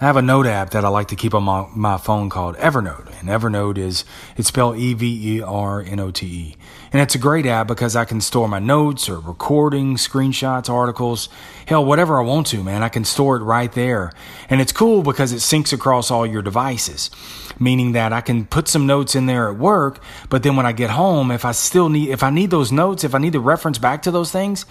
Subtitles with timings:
[0.00, 2.56] I have a note app that I like to keep on my, my phone called
[2.58, 3.18] Evernote.
[3.18, 4.04] And Evernote is,
[4.36, 6.56] it's spelled E V E R N O T E.
[6.92, 11.28] And it's a great app because I can store my notes or recordings, screenshots, articles,
[11.66, 12.84] hell, whatever I want to, man.
[12.84, 14.12] I can store it right there.
[14.48, 17.10] And it's cool because it syncs across all your devices,
[17.58, 20.70] meaning that I can put some notes in there at work, but then when I
[20.70, 23.40] get home, if I still need, if I need those notes, if I need to
[23.40, 24.64] reference back to those things,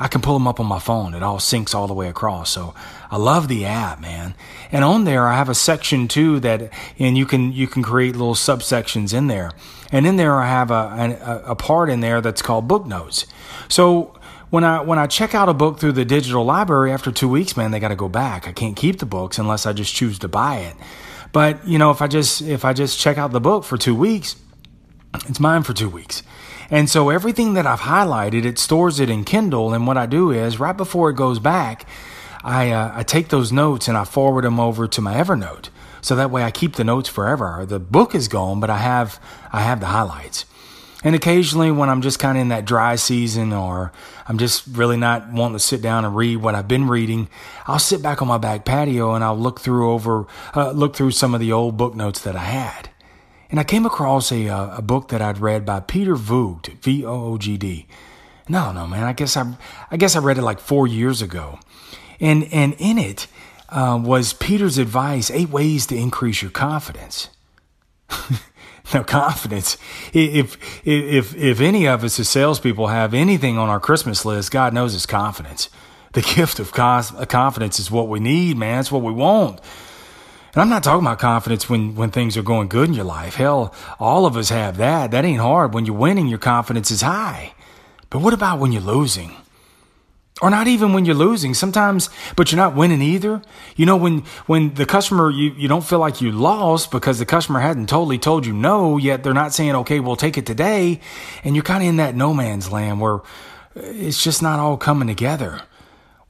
[0.00, 1.12] I can pull them up on my phone.
[1.12, 2.50] It all syncs all the way across.
[2.50, 2.74] So
[3.10, 4.34] I love the app, man.
[4.72, 8.16] And on there, I have a section too that, and you can, you can create
[8.16, 9.52] little subsections in there.
[9.92, 13.26] And in there, I have a, a, a part in there that's called book notes.
[13.68, 17.28] So when I when I check out a book through the digital library after two
[17.28, 18.48] weeks, man, they got to go back.
[18.48, 20.76] I can't keep the books unless I just choose to buy it.
[21.32, 23.94] But you know, if I just if I just check out the book for two
[23.94, 24.36] weeks,
[25.28, 26.22] it's mine for two weeks.
[26.70, 29.74] And so everything that I've highlighted, it stores it in Kindle.
[29.74, 31.86] And what I do is right before it goes back,
[32.44, 35.68] I, uh, I take those notes and I forward them over to my Evernote.
[36.00, 37.66] So that way I keep the notes forever.
[37.66, 39.20] The book is gone, but I have,
[39.52, 40.46] I have the highlights.
[41.02, 43.90] And occasionally when I'm just kind of in that dry season or
[44.26, 47.28] I'm just really not wanting to sit down and read what I've been reading,
[47.66, 51.12] I'll sit back on my back patio and I'll look through over, uh, look through
[51.12, 52.90] some of the old book notes that I had.
[53.50, 57.04] And I came across a, uh, a book that I'd read by Peter Voogd, V
[57.04, 57.86] O O G D.
[58.48, 59.04] No, no, man.
[59.04, 59.54] I guess I,
[59.90, 61.58] I guess I read it like four years ago,
[62.20, 63.26] and and in it
[63.68, 67.28] uh, was Peter's advice: eight ways to increase your confidence.
[68.94, 69.76] now, confidence.
[70.12, 74.72] If if if any of us as salespeople have anything on our Christmas list, God
[74.72, 75.68] knows it's confidence.
[76.12, 78.80] The gift of cos uh confidence is what we need, man.
[78.80, 79.60] It's what we want.
[80.52, 83.36] And I'm not talking about confidence when, when things are going good in your life.
[83.36, 85.12] Hell, all of us have that.
[85.12, 85.74] That ain't hard.
[85.74, 87.54] When you're winning, your confidence is high.
[88.08, 89.36] But what about when you're losing?
[90.42, 91.54] Or not even when you're losing.
[91.54, 93.42] Sometimes, but you're not winning either.
[93.76, 97.26] You know, when, when the customer, you, you don't feel like you lost because the
[97.26, 101.00] customer hadn't totally told you no, yet they're not saying, okay, we'll take it today.
[101.44, 103.22] And you're kind of in that no man's land where uh,
[103.74, 105.62] it's just not all coming together.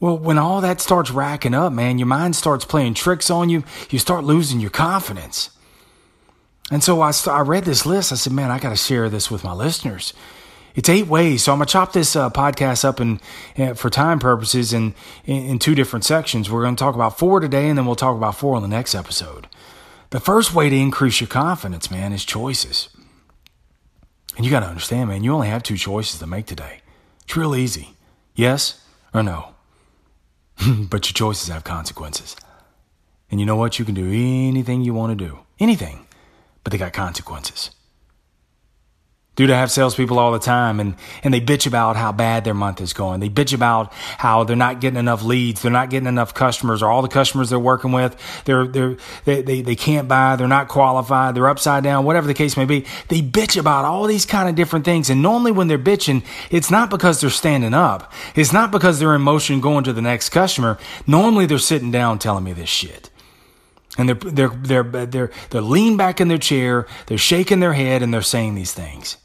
[0.00, 3.62] Well, when all that starts racking up, man, your mind starts playing tricks on you.
[3.90, 5.50] You start losing your confidence.
[6.70, 8.10] And so I, I read this list.
[8.10, 10.14] I said, man, I got to share this with my listeners.
[10.74, 11.42] It's eight ways.
[11.42, 13.20] So I'm going to chop this uh, podcast up in,
[13.58, 14.94] uh, for time purposes in,
[15.26, 16.50] in, in two different sections.
[16.50, 18.68] We're going to talk about four today, and then we'll talk about four in the
[18.68, 19.48] next episode.
[20.10, 22.88] The first way to increase your confidence, man, is choices.
[24.36, 26.80] And you got to understand, man, you only have two choices to make today.
[27.24, 27.96] It's real easy
[28.34, 29.54] yes or no.
[30.90, 32.36] but your choices have consequences.
[33.30, 33.78] And you know what?
[33.78, 35.40] You can do anything you want to do.
[35.58, 36.06] Anything.
[36.64, 37.70] But they got consequences.
[39.40, 42.52] Dude, I have salespeople all the time and, and they bitch about how bad their
[42.52, 43.20] month is going.
[43.20, 45.62] They bitch about how they're not getting enough leads.
[45.62, 48.18] They're not getting enough customers or all the customers they're working with.
[48.44, 50.36] They're, they're, they, they, they can't buy.
[50.36, 51.34] They're not qualified.
[51.34, 52.84] They're upside down, whatever the case may be.
[53.08, 55.08] They bitch about all these kind of different things.
[55.08, 58.12] And normally when they're bitching, it's not because they're standing up.
[58.36, 60.76] It's not because they're in motion going to the next customer.
[61.06, 63.08] Normally they're sitting down telling me this shit
[63.96, 68.02] and they're they're they're they're they're lean back in their chair, they're shaking their head,
[68.02, 69.16] and they're saying these things.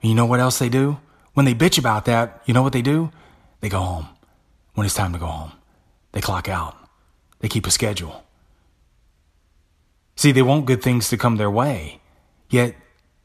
[0.00, 0.98] You know what else they do?
[1.34, 3.10] When they bitch about that, you know what they do?
[3.60, 4.08] They go home.
[4.74, 5.52] When it's time to go home,
[6.12, 6.76] they clock out.
[7.40, 8.24] They keep a schedule.
[10.16, 12.00] See, they want good things to come their way,
[12.48, 12.74] yet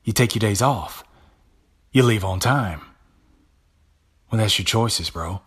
[0.03, 1.03] you take your days off.
[1.91, 2.81] You leave on time.
[4.31, 5.41] Well, that's your choices, bro.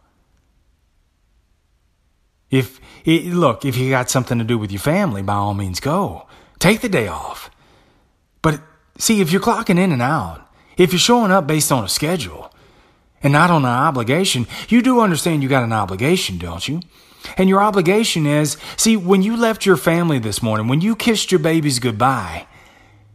[2.50, 6.26] If look, if you got something to do with your family, by all means go.
[6.60, 7.50] Take the day off.
[8.42, 8.60] But
[8.98, 10.45] see, if you're clocking in and out,
[10.76, 12.52] if you're showing up based on a schedule
[13.22, 16.80] and not on an obligation, you do understand you got an obligation, don't you?
[17.36, 21.32] And your obligation is, see, when you left your family this morning, when you kissed
[21.32, 22.46] your babies goodbye,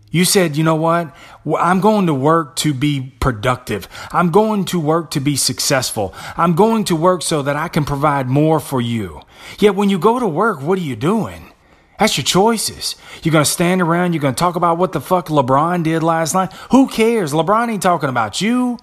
[0.09, 1.15] you said, you know what?
[1.57, 3.87] I'm going to work to be productive.
[4.11, 6.13] I'm going to work to be successful.
[6.35, 9.21] I'm going to work so that I can provide more for you.
[9.57, 11.50] Yet when you go to work, what are you doing?
[12.01, 12.95] That's your choices.
[13.21, 16.01] You're going to stand around, you're going to talk about what the fuck LeBron did
[16.01, 16.51] last night.
[16.71, 17.31] Who cares?
[17.31, 18.79] LeBron ain't talking about you.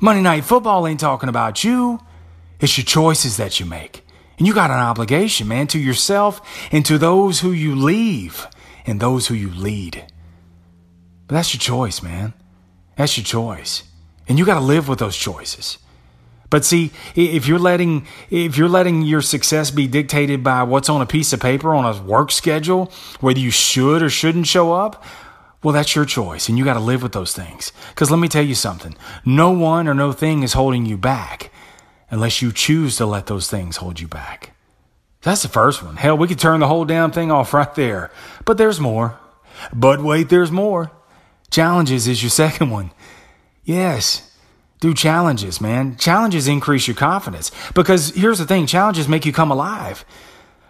[0.00, 1.98] Monday Night Football ain't talking about you.
[2.60, 4.06] It's your choices that you make.
[4.38, 6.40] And you got an obligation, man, to yourself
[6.70, 8.46] and to those who you leave
[8.86, 10.04] and those who you lead.
[11.26, 12.34] But that's your choice, man.
[12.94, 13.82] That's your choice.
[14.28, 15.78] And you got to live with those choices.
[16.54, 21.02] But see, if you're letting if you're letting your success be dictated by what's on
[21.02, 25.02] a piece of paper on a work schedule, whether you should or shouldn't show up,
[25.64, 27.72] well, that's your choice, and you got to live with those things.
[27.88, 31.50] Because let me tell you something: no one or no thing is holding you back,
[32.08, 34.54] unless you choose to let those things hold you back.
[35.22, 35.96] That's the first one.
[35.96, 38.12] Hell, we could turn the whole damn thing off right there.
[38.44, 39.18] But there's more.
[39.72, 40.92] But wait, there's more.
[41.50, 42.92] Challenges is your second one.
[43.64, 44.30] Yes.
[44.84, 45.96] Do challenges, man.
[45.96, 47.50] Challenges increase your confidence.
[47.72, 50.04] Because here's the thing challenges make you come alive.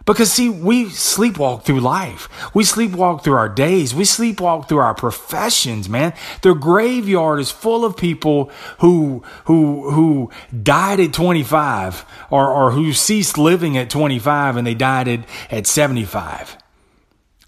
[0.07, 2.29] Because see, we sleepwalk through life.
[2.55, 3.93] We sleepwalk through our days.
[3.93, 6.15] We sleepwalk through our professions, man.
[6.43, 10.31] The graveyard is full of people who, who, who
[10.63, 15.67] died at 25 or, or who ceased living at 25 and they died at, at
[15.67, 16.57] 75.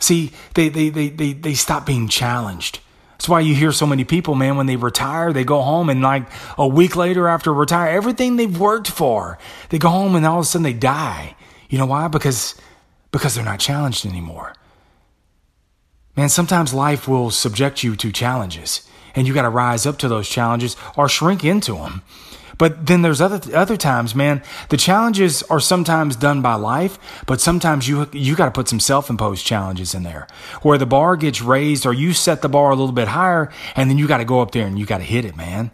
[0.01, 2.81] See, they, they, they, they, they stop being challenged.
[3.17, 6.03] That's why you hear so many people, man, when they retire, they go home and
[6.03, 6.27] like
[6.59, 9.39] a week later after retire, everything they've worked for,
[9.71, 11.37] they go home and all of a sudden they die
[11.69, 12.09] you know why?
[12.09, 12.55] Because
[13.13, 14.55] because they're not challenged anymore.
[16.17, 20.09] Man, sometimes life will subject you to challenges, and you got to rise up to
[20.09, 22.03] those challenges or shrink into them.
[22.59, 24.43] But then there's other other times, man.
[24.71, 28.81] The challenges are sometimes done by life, but sometimes you you got to put some
[28.81, 30.27] self-imposed challenges in there,
[30.63, 33.91] where the bar gets raised, or you set the bar a little bit higher, and
[33.91, 35.71] then you got to go up there and you got to hit it, man.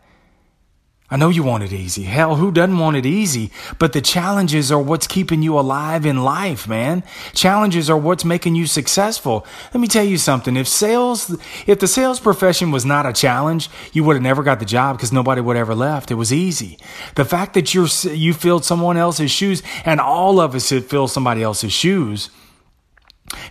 [1.13, 2.05] I know you want it easy.
[2.05, 3.51] Hell, who doesn't want it easy?
[3.79, 7.05] But the challenges are what's keeping you alive in life, man.
[7.35, 9.47] Challenges are what's making you successful.
[9.75, 10.57] Let me tell you something.
[10.57, 11.37] If sales,
[11.67, 14.97] if the sales profession was not a challenge, you would have never got the job
[14.97, 16.11] because nobody would ever left.
[16.11, 16.79] It was easy.
[17.15, 21.11] The fact that you're, you filled someone else's shoes and all of us have filled
[21.11, 22.31] somebody else's shoes.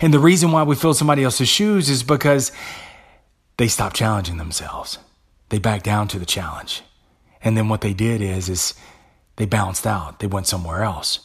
[0.01, 2.51] And the reason why we fill somebody else's shoes is because
[3.57, 4.97] they stopped challenging themselves.
[5.49, 6.81] They backed down to the challenge.
[7.43, 8.73] And then what they did is, is
[9.35, 10.19] they bounced out.
[10.19, 11.19] They went somewhere else.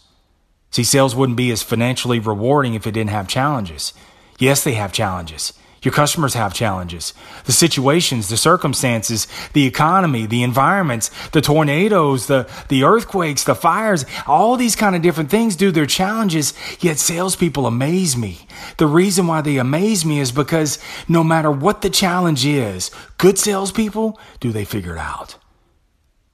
[0.70, 3.92] See, sales wouldn't be as financially rewarding if it didn't have challenges.
[4.38, 5.52] Yes, they have challenges.
[5.82, 7.14] Your customers have challenges.
[7.44, 14.04] The situations, the circumstances, the economy, the environments, the tornadoes, the, the earthquakes, the fires,
[14.26, 18.48] all these kind of different things do their challenges, yet salespeople amaze me.
[18.78, 23.38] The reason why they amaze me is because no matter what the challenge is, good
[23.38, 25.36] salespeople, do they figure it out?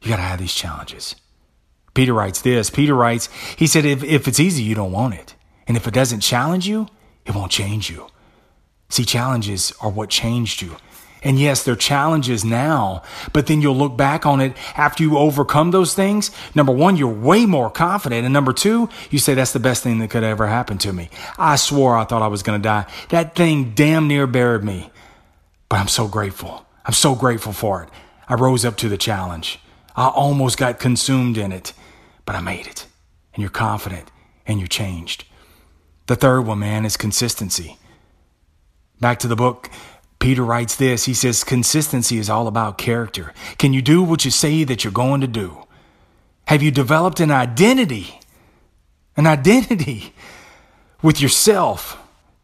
[0.03, 1.15] You got to have these challenges.
[1.95, 2.71] Peter writes this.
[2.71, 5.35] Peter writes, he said, if, if it's easy, you don't want it.
[5.67, 6.89] And if it doesn't challenge you,
[7.25, 8.09] it won't change you.
[8.89, 10.77] See, challenges are what changed you.
[11.25, 13.03] And yes, they're challenges now,
[13.33, 16.33] but then you'll look back on it after you overcome those things.
[16.55, 18.25] Number one, you're way more confident.
[18.25, 21.11] And number two, you say, that's the best thing that could ever happen to me.
[21.39, 22.87] I swore I thought I was going to die.
[23.11, 24.91] That thing damn near buried me.
[25.69, 26.67] But I'm so grateful.
[26.85, 27.89] I'm so grateful for it.
[28.29, 29.61] I rose up to the challenge.
[29.95, 31.73] I almost got consumed in it,
[32.25, 32.87] but I made it.
[33.35, 34.11] And you're confident
[34.47, 35.25] and you're changed.
[36.07, 37.79] The third one, man, is consistency.
[39.01, 39.71] Back to the book,
[40.19, 41.05] Peter writes this.
[41.05, 43.33] He says, Consistency is all about character.
[43.59, 45.67] Can you do what you say that you're going to do?
[46.47, 48.21] Have you developed an identity?
[49.17, 50.15] An identity
[51.03, 51.99] with yourself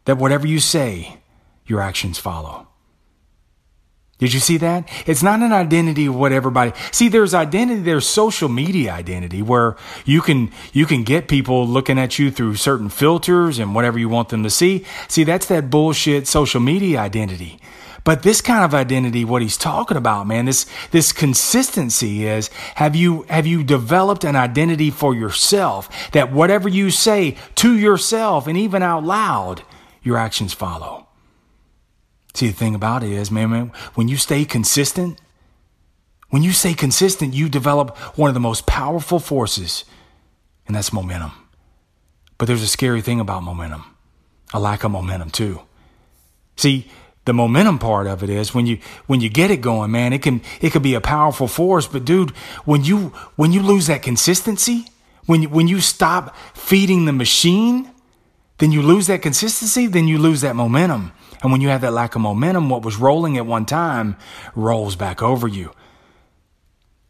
[0.05, 1.17] that whatever you say,
[1.65, 2.68] your actions follow.
[4.19, 4.87] Did you see that?
[5.05, 7.07] It's not an identity of what everybody see.
[7.07, 7.81] There's identity.
[7.81, 12.55] There's social media identity where you can you can get people looking at you through
[12.55, 14.85] certain filters and whatever you want them to see.
[15.07, 17.61] See, that's that bullshit social media identity.
[18.03, 22.97] But this kind of identity, what he's talking about, man, this this consistency is have
[22.97, 28.57] you have you developed an identity for yourself that whatever you say to yourself and
[28.57, 29.63] even out loud,
[30.03, 31.08] your actions follow.
[32.33, 35.19] See, the thing about it is, man, man, when you stay consistent,
[36.29, 39.83] when you stay consistent, you develop one of the most powerful forces,
[40.67, 41.31] and that's momentum.
[42.37, 43.83] But there's a scary thing about momentum
[44.51, 45.61] a lack of momentum, too.
[46.55, 46.89] See,
[47.25, 50.23] the momentum part of it is when you when you get it going man it
[50.23, 52.31] can it can be a powerful force but dude
[52.65, 54.87] when you when you lose that consistency
[55.27, 57.91] when you, when you stop feeding the machine
[58.57, 61.93] then you lose that consistency then you lose that momentum and when you have that
[61.93, 64.17] lack of momentum, what was rolling at one time
[64.55, 65.71] rolls back over you.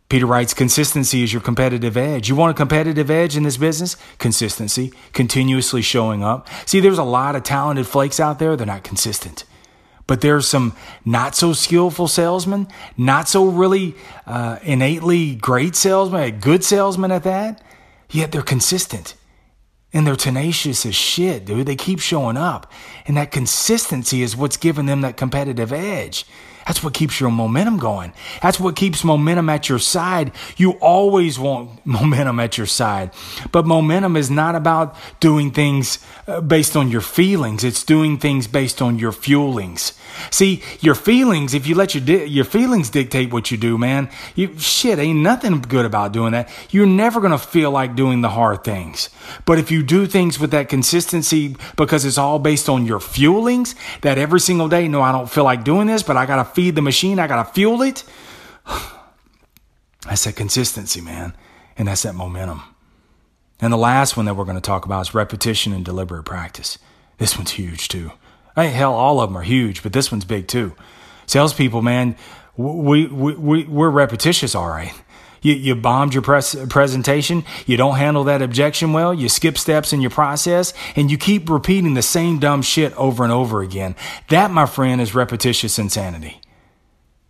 [0.10, 2.30] Peter writes, consistency is your competitive edge.
[2.30, 3.96] You want a competitive edge in this business?
[4.18, 6.48] Consistency, continuously showing up.
[6.66, 8.56] See, there's a lot of talented flakes out there.
[8.56, 9.44] They're not consistent.
[10.08, 10.74] But there's some
[11.06, 12.68] not so skillful salesmen,
[12.98, 13.96] not so really
[14.26, 17.64] uh, innately great salesmen, good salesmen at that.
[18.10, 19.14] Yet they're consistent.
[19.92, 21.66] And they're tenacious as shit, dude.
[21.66, 22.72] They keep showing up.
[23.08, 26.26] And that consistency is what's giving them that competitive edge.
[26.68, 28.14] That's what keeps your momentum going.
[28.44, 30.32] That's what keeps momentum at your side.
[30.56, 33.10] You always want momentum at your side.
[33.52, 35.98] But momentum is not about doing things
[36.46, 37.64] based on your feelings.
[37.64, 39.94] It's doing things based on your fuelings.
[40.32, 44.10] See, your feelings, if you let your, di- your feelings dictate what you do, man,
[44.36, 46.50] you, shit, ain't nothing good about doing that.
[46.70, 49.10] You're never going to feel like doing the hard things.
[49.46, 53.76] But if you do things with that consistency because it's all based on your fuelings,
[54.02, 56.46] that every single day, no, I don't feel like doing this, but I got to
[56.46, 58.04] feed the machine, I got to fuel it.
[60.04, 61.36] That's that consistency, man.
[61.78, 62.69] And that's that momentum.
[63.62, 66.78] And the last one that we're going to talk about is repetition and deliberate practice.
[67.18, 68.12] This one's huge too.
[68.56, 70.76] I mean, hell, all of them are huge, but this one's big too.
[71.26, 72.16] Salespeople, man,
[72.58, 74.94] we, we, we, we're repetitious, all right.
[75.42, 77.46] You, you bombed your press, presentation.
[77.66, 79.14] You don't handle that objection well.
[79.14, 83.24] You skip steps in your process and you keep repeating the same dumb shit over
[83.24, 83.96] and over again.
[84.28, 86.42] That, my friend, is repetitious insanity.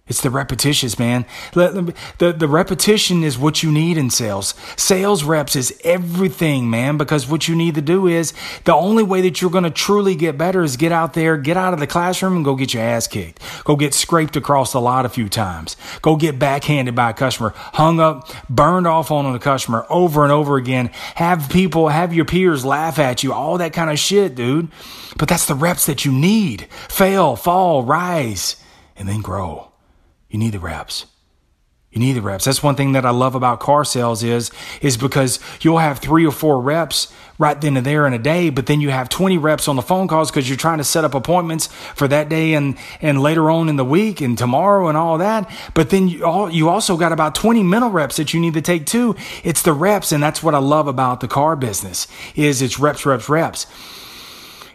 [0.09, 1.25] It's the repetitious, man.
[1.53, 4.55] The, the, repetition is what you need in sales.
[4.75, 9.21] Sales reps is everything, man, because what you need to do is the only way
[9.21, 11.85] that you're going to truly get better is get out there, get out of the
[11.85, 13.39] classroom and go get your ass kicked.
[13.65, 15.77] Go get scraped across the lot a few times.
[16.01, 20.31] Go get backhanded by a customer, hung up, burned off on a customer over and
[20.31, 20.87] over again.
[21.15, 24.69] Have people, have your peers laugh at you, all that kind of shit, dude.
[25.17, 26.67] But that's the reps that you need.
[26.89, 28.55] Fail, fall, rise,
[28.95, 29.68] and then grow.
[30.29, 31.05] You need the reps.
[31.91, 32.45] You need the reps.
[32.45, 36.23] That's one thing that I love about car sales is, is because you'll have three
[36.23, 39.39] or four reps right then and there in a day, but then you have 20
[39.39, 42.53] reps on the phone calls because you're trying to set up appointments for that day
[42.53, 45.49] and, and later on in the week and tomorrow and all that.
[45.73, 48.61] But then you, all, you also got about 20 mental reps that you need to
[48.61, 49.15] take too.
[49.43, 50.11] It's the reps.
[50.11, 52.05] And that's what I love about the car business
[52.35, 53.65] is it's reps, reps, reps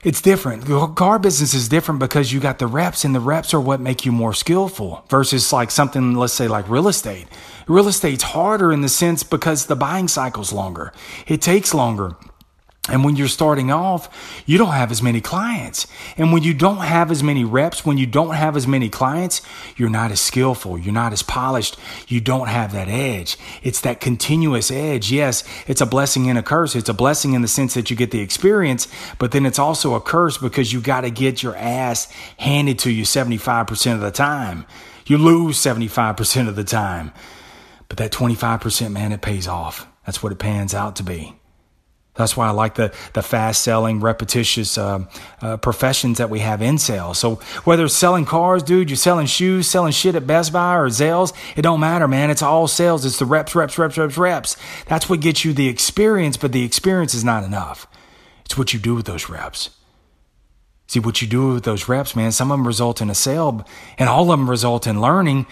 [0.04, 0.66] it's different.
[0.66, 3.80] The car business is different because you got the reps, and the reps are what
[3.80, 7.26] make you more skillful versus like something, let's say, like real estate.
[7.66, 10.92] Real estate's harder in the sense because the buying cycle's longer.
[11.26, 12.16] It takes longer.
[12.90, 15.86] And when you're starting off, you don't have as many clients.
[16.18, 19.40] And when you don't have as many reps, when you don't have as many clients,
[19.74, 20.78] you're not as skillful.
[20.78, 21.78] You're not as polished.
[22.08, 23.38] You don't have that edge.
[23.62, 25.10] It's that continuous edge.
[25.10, 26.76] Yes, it's a blessing and a curse.
[26.76, 28.86] It's a blessing in the sense that you get the experience,
[29.18, 32.90] but then it's also a curse because you got to get your ass handed to
[32.90, 34.66] you 75% of the time.
[35.06, 37.12] You lose 75% of the time.
[37.88, 39.86] But that 25%, man, it pays off.
[40.04, 41.34] That's what it pans out to be.
[42.14, 45.04] That's why I like the, the fast selling, repetitious uh,
[45.40, 47.18] uh, professions that we have in sales.
[47.18, 50.87] So whether it's selling cars, dude, you're selling shoes, selling shit at Best Buy or
[50.88, 52.30] Zales, it don't matter, man.
[52.30, 53.04] It's all sales.
[53.04, 54.56] It's the reps, reps, reps, reps, reps.
[54.87, 57.88] That's what gets you the experience, but the experience is not enough.
[58.44, 59.71] It's what you do with those reps.
[60.87, 63.66] See, what you do with those reps, man, some of them result in a sale,
[63.99, 65.47] and all of them result in learning.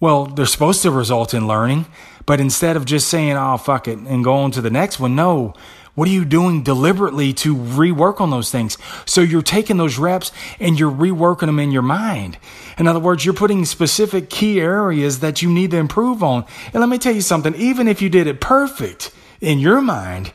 [0.00, 1.86] Well, they're supposed to result in learning,
[2.26, 5.54] but instead of just saying, oh, fuck it, and going to the next one, no.
[5.94, 8.76] What are you doing deliberately to rework on those things?
[9.06, 10.30] So you're taking those reps
[10.60, 12.36] and you're reworking them in your mind.
[12.76, 16.44] In other words, you're putting specific key areas that you need to improve on.
[16.74, 20.34] And let me tell you something, even if you did it perfect in your mind,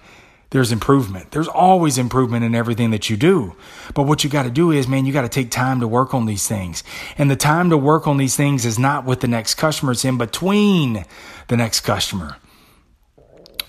[0.51, 1.31] there's improvement.
[1.31, 3.55] There's always improvement in everything that you do.
[3.93, 6.13] But what you got to do is, man, you got to take time to work
[6.13, 6.83] on these things.
[7.17, 10.05] And the time to work on these things is not with the next customer, it's
[10.05, 11.05] in between
[11.47, 12.37] the next customer.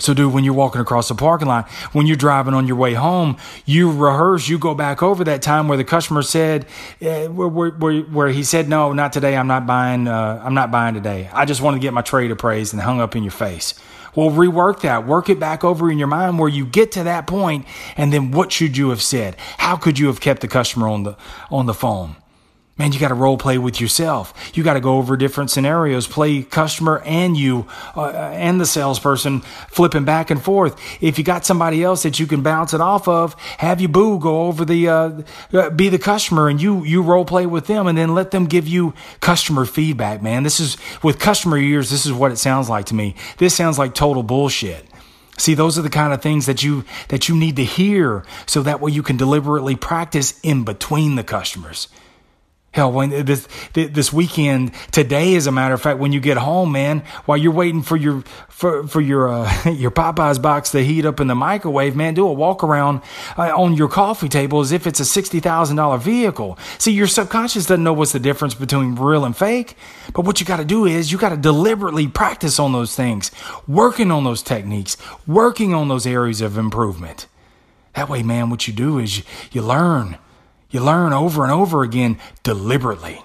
[0.02, 2.94] So, dude, when you're walking across the parking lot, when you're driving on your way
[2.94, 6.66] home, you rehearse, you go back over that time where the customer said,
[7.00, 9.36] uh, where, where, where, he said, no, not today.
[9.36, 11.30] I'm not buying, uh, I'm not buying today.
[11.32, 13.74] I just want to get my trade appraised and hung up in your face.
[14.14, 15.06] Well, rework that.
[15.06, 17.66] Work it back over in your mind where you get to that point,
[17.96, 19.36] and then what should you have said?
[19.58, 21.16] How could you have kept the customer on the
[21.50, 22.16] on the phone?
[22.78, 24.32] Man, you got to role play with yourself.
[24.54, 29.40] You got to go over different scenarios, play customer and you uh, and the salesperson
[29.68, 30.80] flipping back and forth.
[31.02, 34.18] If you got somebody else that you can bounce it off of, have you boo
[34.18, 37.86] go over the uh, uh, be the customer and you you role play with them
[37.86, 40.42] and then let them give you customer feedback, man.
[40.42, 43.16] This is with customer ears, this is what it sounds like to me.
[43.36, 44.86] This sounds like total bullshit.
[45.36, 48.62] See, those are the kind of things that you that you need to hear so
[48.62, 51.88] that way you can deliberately practice in between the customers.
[52.72, 56.72] Hell, when this this weekend today, as a matter of fact, when you get home,
[56.72, 61.04] man, while you're waiting for your for for your uh, your Popeyes box to heat
[61.04, 63.02] up in the microwave, man, do a walk around
[63.36, 66.58] uh, on your coffee table as if it's a sixty thousand dollar vehicle.
[66.78, 69.76] See, your subconscious doesn't know what's the difference between real and fake,
[70.14, 73.30] but what you got to do is you got to deliberately practice on those things,
[73.68, 77.26] working on those techniques, working on those areas of improvement.
[77.96, 80.16] That way, man, what you do is you, you learn.
[80.72, 83.22] You learn over and over again deliberately.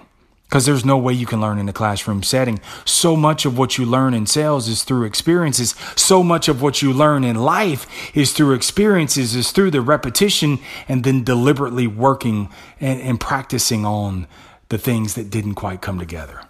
[0.48, 2.58] because there's no way you can learn in a classroom setting.
[2.86, 5.74] So much of what you learn in sales is through experiences.
[5.94, 7.86] So much of what you learn in life
[8.16, 12.48] is through experiences, is through the repetition and then deliberately working
[12.80, 14.26] and, and practicing on
[14.70, 16.40] the things that didn't quite come together.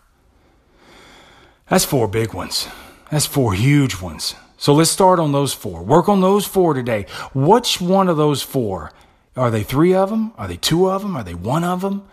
[1.68, 2.68] That's four big ones.
[3.10, 4.36] That's four huge ones.
[4.58, 5.82] So let's start on those four.
[5.82, 7.06] Work on those four today.
[7.34, 8.92] Which one of those four?
[9.38, 10.32] Are they three of them?
[10.36, 11.16] Are they two of them?
[11.16, 12.06] Are they one of them?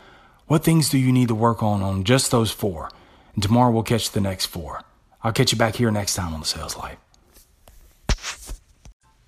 [0.48, 2.92] What things do you need to work on on just those four?
[3.34, 4.84] And tomorrow we'll catch the next four.
[5.24, 6.98] I'll catch you back here next time on the Sales Life.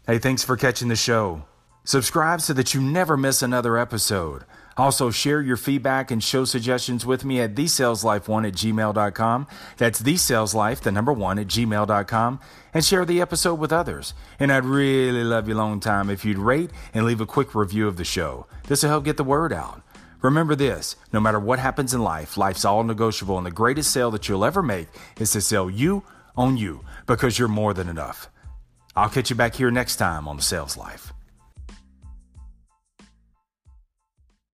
[0.06, 1.44] Hey, thanks for catching the show.
[1.84, 4.44] Subscribe so that you never miss another episode.
[4.78, 9.48] Also, share your feedback and show suggestions with me at thesaleslife1 at gmail.com.
[9.78, 12.40] That's thesaleslife, the number one, at gmail.com.
[12.74, 14.14] And share the episode with others.
[14.40, 17.88] And I'd really love you long time if you'd rate and leave a quick review
[17.88, 18.46] of the show.
[18.68, 19.82] This will help get the word out.
[20.22, 24.12] Remember this no matter what happens in life, life's all negotiable, and the greatest sale
[24.12, 24.88] that you'll ever make
[25.20, 26.04] is to sell you
[26.36, 28.30] on you because you're more than enough.
[28.96, 31.14] I'll catch you back here next time on the Sales Life.